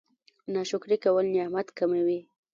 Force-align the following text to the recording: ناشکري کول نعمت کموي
ناشکري 0.53 0.97
کول 1.03 1.25
نعمت 1.35 1.67
کموي 1.77 2.19